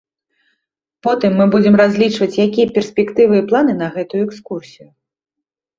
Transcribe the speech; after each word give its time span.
Потым 1.07 1.31
мы 1.41 1.45
будзем 1.55 1.77
разлічваць, 1.83 2.31
якія 2.47 2.73
перспектывы 2.79 3.35
і 3.43 3.47
планы 3.53 3.73
на 3.85 3.95
гэтую 3.99 4.21
экскурсію. 4.27 4.89